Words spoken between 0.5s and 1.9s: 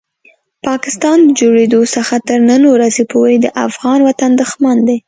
پاکستان د جوړېدو